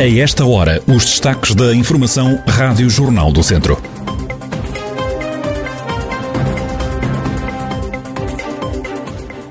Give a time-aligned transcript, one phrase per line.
[0.00, 3.76] A esta hora, os destaques da Informação Rádio Jornal do Centro.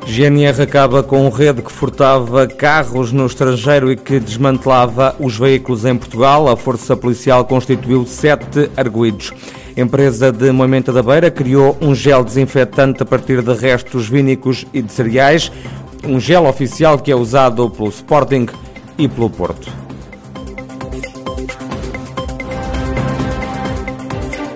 [0.08, 5.96] GNR acaba com rede que furtava carros no estrangeiro e que desmantelava os veículos em
[5.96, 6.48] Portugal.
[6.48, 9.32] A Força Policial constituiu sete arguídos.
[9.78, 14.82] Empresa de Moimenta da Beira criou um gel desinfetante a partir de restos vínicos e
[14.82, 15.52] de cereais.
[16.04, 18.48] Um gel oficial que é usado pelo Sporting
[18.98, 19.89] e pelo Porto.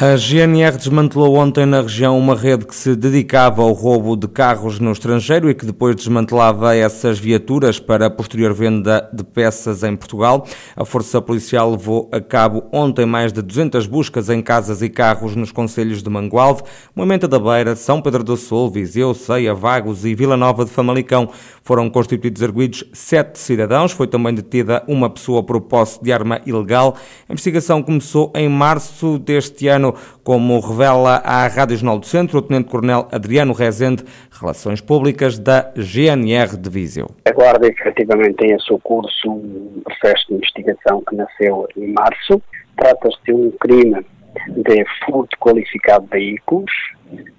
[0.00, 4.78] A GNR desmantelou ontem na região uma rede que se dedicava ao roubo de carros
[4.78, 9.96] no estrangeiro e que depois desmantelava essas viaturas para a posterior venda de peças em
[9.96, 10.46] Portugal.
[10.76, 15.34] A Força Policial levou a cabo ontem mais de 200 buscas em casas e carros
[15.34, 16.62] nos concelhos de Mangualde,
[16.94, 21.28] Moimenta da Beira, São Pedro do Sul, Viseu, Ceia, Vagos e Vila Nova de Famalicão.
[21.64, 23.90] Foram constituídos arguídos sete cidadãos.
[23.90, 26.96] Foi também detida uma pessoa por posse de arma ilegal.
[27.28, 29.87] A investigação começou em março deste ano
[30.22, 34.04] como revela à Rádio Jornal do Centro o Tenente-Coronel Adriano Rezende,
[34.40, 37.08] Relações Públicas da GNR de Viseu.
[37.24, 42.42] A Guarda efetivamente tem a seu curso um processo de investigação que nasceu em março.
[42.76, 44.04] Trata-se de um crime
[44.48, 46.72] de furto qualificado de veículos,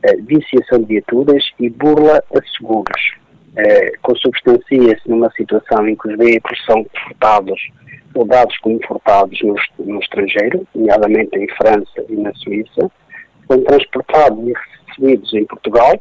[0.04, 3.14] eh, viciação de viaturas e burla a seguros.
[3.56, 7.60] Eh, consubstancia-se numa situação em que os veículos são furtados
[8.14, 12.92] ou dados como furtados no, no estrangeiro, nomeadamente em França e na Suíça,
[13.48, 14.54] são transportados e
[14.88, 16.00] recebidos em Portugal,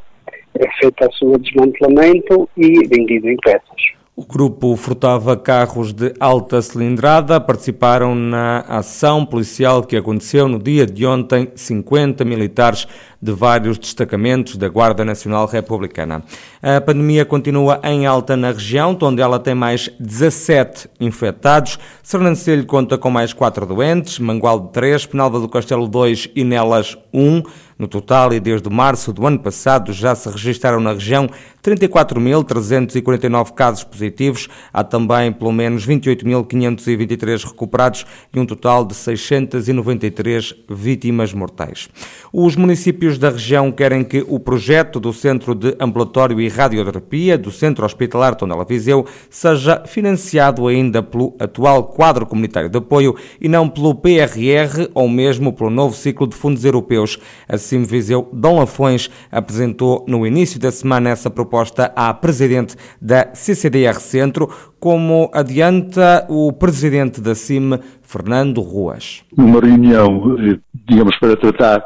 [0.55, 3.98] é feito o seu desmantelamento e vendido em peças.
[4.19, 7.39] O grupo furtava carros de alta cilindrada.
[7.39, 12.85] Participaram na ação policial que aconteceu no dia de ontem 50 militares
[13.21, 16.21] de vários destacamentos da Guarda Nacional Republicana.
[16.61, 21.79] A pandemia continua em alta na região, onde ela tem mais 17 infectados.
[22.03, 27.41] Sernancelho conta com mais 4 doentes, Mangualde 3, Penalva do Castelo 2 e Nelas 1.
[27.79, 31.29] No total, e desde março do ano passado, já se registaram na região
[31.63, 34.49] 34.349 casos positivos.
[34.73, 41.87] Há também pelo menos 28.523 recuperados e um total de 693 vítimas mortais.
[42.33, 47.49] Os municípios da região querem que o projeto do Centro de Ambulatório e Radioterapia do
[47.49, 53.69] Centro Hospitalar Tondela Viseu seja financiado ainda pelo atual quadro comunitário de apoio e não
[53.69, 57.17] pelo PRR ou mesmo pelo novo ciclo de fundos europeus.
[57.47, 63.95] Assim, Viseu Dom Lafões apresentou no início da semana essa proposta à presidente da CCDR
[63.95, 64.49] Centro,
[64.79, 69.23] como adianta o presidente da CIM, Fernando Ruas.
[69.37, 70.57] Numa reunião, eh,
[70.87, 71.83] digamos, para tratar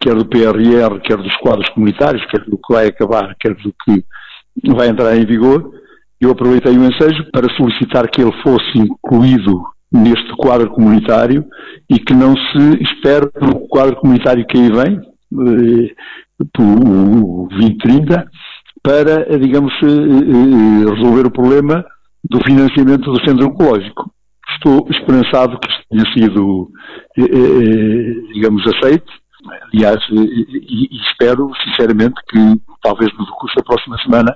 [0.00, 4.04] quer do PRR, quer dos quadros comunitários, quer do que vai acabar, quer do que
[4.74, 5.72] vai entrar em vigor,
[6.20, 11.44] eu aproveitei o ensejo para solicitar que ele fosse incluído neste quadro comunitário
[11.88, 15.00] e que não se espere pelo quadro comunitário que aí vem,
[16.58, 18.26] o 2030,
[18.82, 21.84] para, digamos, eh, eh, resolver o problema
[22.22, 24.10] do financiamento do centro oncológico.
[24.56, 26.70] Estou esperançado que isto tenha sido,
[28.32, 29.10] digamos, aceito
[29.72, 32.38] Aliás, e, espero sinceramente que
[32.82, 34.34] talvez no curso da próxima semana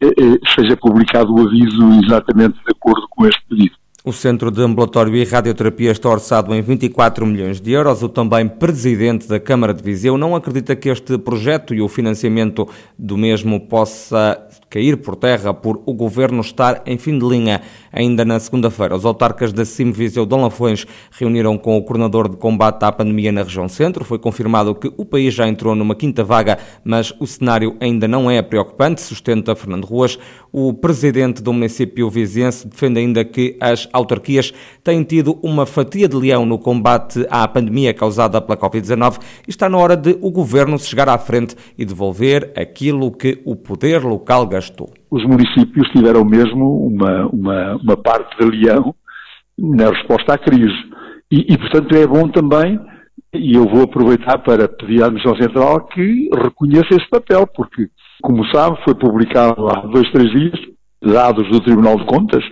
[0.00, 3.76] eh, eh, seja publicado o aviso exatamente de acordo com este pedido.
[4.08, 8.02] O Centro de Ambulatório e Radioterapia está orçado em 24 milhões de euros.
[8.02, 12.66] O também presidente da Câmara de Viseu não acredita que este projeto e o financiamento
[12.98, 17.62] do mesmo possa cair por terra por o governo estar em fim de linha.
[17.92, 22.36] Ainda na segunda-feira, os autarcas da CIM Viseu Dom Lafões reuniram com o coordenador de
[22.36, 24.04] combate à pandemia na região centro.
[24.04, 28.30] Foi confirmado que o país já entrou numa quinta vaga, mas o cenário ainda não
[28.30, 30.18] é preocupante, sustenta Fernando Ruas.
[30.52, 36.16] O presidente do município viziense defende ainda que as autarquias têm tido uma fatia de
[36.16, 40.78] leão no combate à pandemia causada pela Covid-19 e está na hora de o governo
[40.78, 44.92] se chegar à frente e devolver aquilo que o poder local gastou.
[45.10, 48.94] Os municípios tiveram mesmo uma, uma, uma parte de leão
[49.58, 50.76] na resposta à crise.
[51.30, 52.78] E, e, portanto, é bom também,
[53.34, 57.88] e eu vou aproveitar para pedir à Administração Central que reconheça esse papel, porque,
[58.22, 60.58] como sabe, foi publicado há dois, três dias,
[61.02, 62.44] dados do Tribunal de Contas,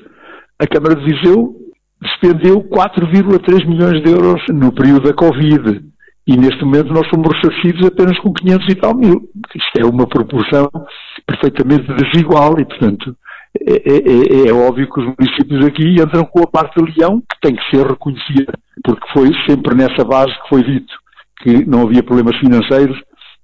[0.59, 1.55] a Câmara de Viseu
[2.01, 5.83] despendeu 4,3 milhões de euros no período da Covid.
[6.27, 9.29] E neste momento nós fomos ressarcidos apenas com 500 e tal mil.
[9.55, 10.69] Isto é uma proporção
[11.27, 13.17] perfeitamente desigual e, portanto,
[13.61, 17.21] é, é, é, é, óbvio que os municípios aqui entram com a parte de leão
[17.21, 18.53] que tem que ser reconhecida,
[18.85, 20.95] porque foi sempre nessa base que foi dito
[21.43, 22.99] que não havia problemas financeiros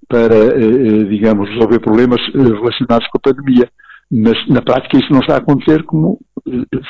[0.07, 3.69] para, eh, eh, digamos, resolver problemas eh, relacionados com a pandemia.
[4.11, 6.19] Mas na prática isso não está a acontecer como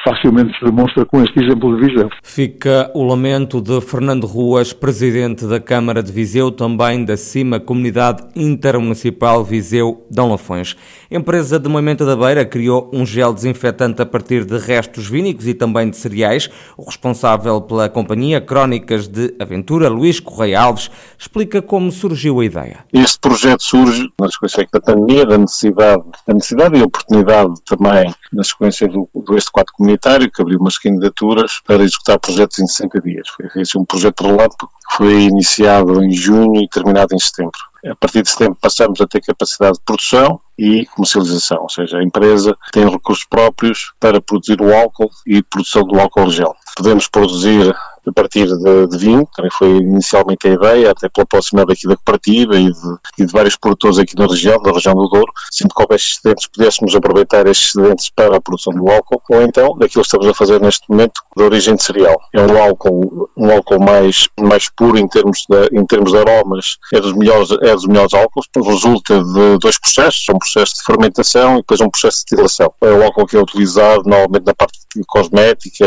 [0.03, 2.09] facilmente se demonstra com este exemplo de Viseu.
[2.21, 8.23] Fica o lamento de Fernando Ruas, presidente da Câmara de Viseu, também da CIMA, Comunidade
[8.35, 10.75] Intermunicipal Viseu Dão Lafões.
[11.11, 15.47] A empresa de Moimenta da Beira criou um gel desinfetante a partir de restos vínicos
[15.47, 16.49] e também de cereais.
[16.77, 22.79] O responsável pela companhia Crónicas de Aventura, Luís Correia Alves, explica como surgiu a ideia.
[22.91, 28.43] Este projeto surge na sequência da pandemia, da necessidade, da necessidade e oportunidade também na
[28.43, 33.01] sequência do, do este quadro comunitário, que abriu umas candidaturas para executar projetos em 60
[33.01, 33.27] dias.
[33.29, 37.59] Foi esse um projeto relâmpago que foi iniciado em junho e terminado em setembro.
[37.85, 42.03] A partir de setembro passamos a ter capacidade de produção e comercialização, ou seja, a
[42.03, 46.55] empresa tem recursos próprios para produzir o álcool e produção do álcool gel.
[46.75, 47.75] Podemos produzir
[48.07, 51.95] a partir de, de vinho, também foi inicialmente a ideia, até pela proximidade aqui da
[51.95, 55.75] cooperativa e de, e de vários produtores aqui na região, da região do Douro, sempre
[55.75, 60.01] que houvesse excedentes, pudéssemos aproveitar estes excedentes para a produção do álcool, ou então daquilo
[60.03, 62.19] que estamos a fazer neste momento, de origem de cereal.
[62.33, 66.77] É um álcool, um álcool mais, mais puro em termos, de, em termos de aromas,
[66.93, 71.53] é dos melhores, é dos melhores álcools, resulta de dois processos, um processo de fermentação
[71.53, 72.73] e depois um processo de destilação.
[72.81, 75.85] É o álcool que é utilizado normalmente na parte cosmética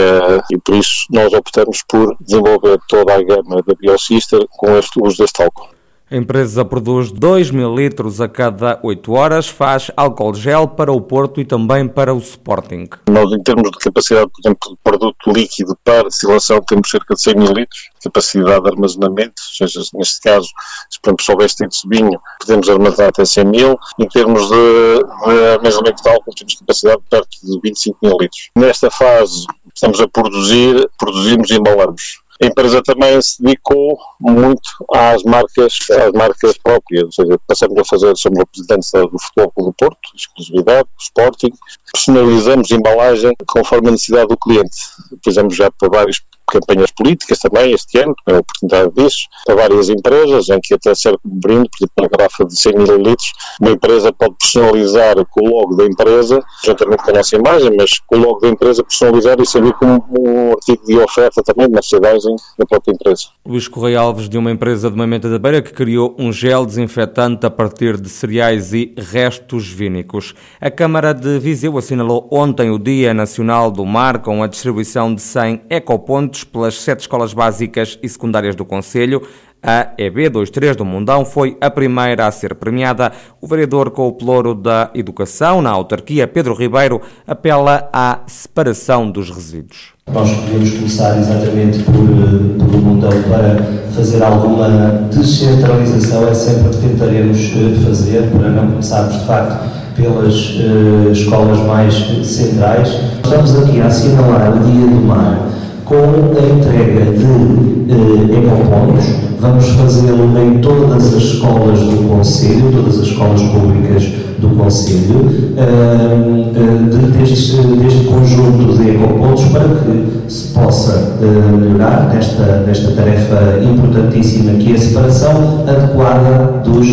[0.50, 5.22] e por isso nós optamos por desenvolver toda a gama da Biosister com este uso
[5.22, 5.75] deste álcool.
[6.08, 11.00] A empresa produz 2 mil litros a cada 8 horas, faz álcool gel para o
[11.00, 12.88] Porto e também para o Sporting.
[13.10, 17.20] Nós, em termos de capacidade, por exemplo, de produto líquido para destilação, temos cerca de
[17.20, 20.46] 100 mil litros, capacidade de armazenamento, ou seja, neste caso,
[20.88, 23.76] se por exemplo soubesse ter de vinho, podemos armazenar até 100 mil.
[23.98, 28.50] Em termos de, de armazenamento de álcool, temos capacidade de perto de 25 mil litros.
[28.54, 29.44] Nesta fase,
[29.74, 32.25] estamos a produzir, produzimos e embalamos.
[32.42, 37.84] A empresa também se dedicou muito às marcas, às marcas próprias, ou seja, passamos a
[37.84, 41.52] fazer, somos representantes do Futebol do Porto, exclusividade, do Sporting,
[41.92, 44.76] personalizamos embalagem conforme a necessidade do cliente.
[45.24, 49.88] Fizemos já para vários campanhas políticas também este ano, é a oportunidade disso, para várias
[49.88, 53.16] empresas, em que até como brinde, por exemplo, uma garrafa de 100 ml,
[53.60, 57.98] uma empresa pode personalizar com o logo da empresa, juntamente com a nossa imagem, mas
[58.06, 61.72] com o logo da empresa personalizar e servir como um artigo de oferta também de
[61.72, 63.26] merchandising da própria empresa.
[63.46, 67.46] Luís Correia Alves, de uma empresa de Mamenta da Beira, que criou um gel desinfetante
[67.46, 70.34] a partir de cereais e restos vínicos.
[70.60, 75.22] A Câmara de Viseu assinalou ontem o Dia Nacional do Mar com a distribuição de
[75.22, 79.22] 100 ecopontos pelas sete escolas básicas e secundárias do Conselho.
[79.62, 83.10] A EB23 do Mundão foi a primeira a ser premiada.
[83.40, 89.28] O vereador com o ploro da Educação na autarquia, Pedro Ribeiro, apela à separação dos
[89.30, 89.94] resíduos.
[90.12, 93.56] Nós podemos começar exatamente por, por Mundão para
[93.96, 94.68] fazer alguma
[95.12, 101.10] descentralização, é sempre o que tentaremos eh, fazer, para não começarmos de facto pelas uh,
[101.10, 101.94] escolas mais
[102.24, 103.00] centrais.
[103.24, 105.45] Estamos aqui a assinalar o Dia do Mar
[105.86, 109.04] com a entrega de eh, ecopontos.
[109.40, 114.02] Vamos fazê-lo em todas as escolas do Conselho, todas as escolas públicas
[114.38, 122.64] do Conselho, eh, deste, deste conjunto de ecopontos para que se possa eh, melhorar nesta,
[122.66, 126.86] nesta tarefa importantíssima que é a separação adequada dos,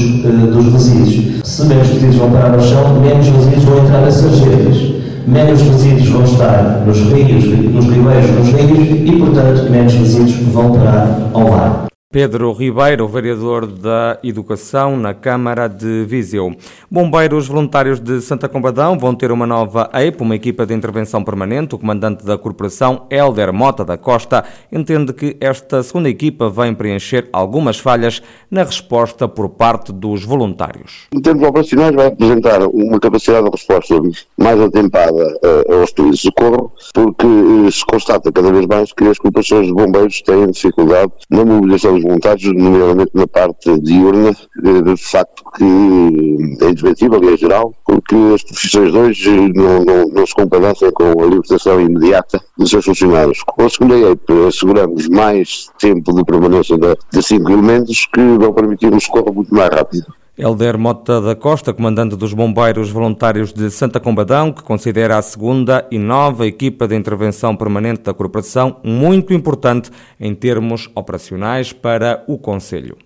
[0.54, 1.42] dos resíduos.
[1.44, 6.10] Se menos resíduos vão parar no chão, menos resíduos vão entrar nas sarjetas menos resíduos
[6.10, 11.50] vão estar nos rios, nos ribeiros, nos rios e, portanto, menos resíduos vão parar ao
[11.50, 11.93] mar.
[12.14, 16.56] Pedro Ribeiro, vereador da Educação na Câmara de Viseu.
[16.90, 21.74] Bombeiros voluntários de Santa Combadão vão ter uma nova EIP, uma equipa de intervenção permanente.
[21.74, 27.28] O comandante da corporação, Helder Mota da Costa, entende que esta segunda equipa vem preencher
[27.34, 31.08] algumas falhas na resposta por parte dos voluntários.
[31.12, 34.00] Em termos operacionais, vai apresentar uma capacidade de resposta
[34.38, 39.04] mais atempada uh, aos pedidos de socorro, porque uh, se constata cada vez mais que
[39.06, 45.44] as corporações de bombeiros têm dificuldade na mobilização voluntários, nomeadamente na parte diurna, de facto
[45.56, 50.34] que é indesmentível e é geral, porque as profissões de hoje não, não, não se
[50.34, 53.42] compadecem com a libertação imediata dos seus funcionários.
[53.44, 58.54] Com a segunda EIP asseguramos mais tempo de permanência de, de cinco elementos que vão
[58.54, 60.23] permitir um socorro muito mais rápido.
[60.36, 65.88] Helder Mota da Costa, comandante dos Bombeiros Voluntários de Santa Combadão, que considera a segunda
[65.92, 72.40] e nova equipa de intervenção permanente da corporação muito importante em termos operacionais para o
[72.40, 72.98] Conselho.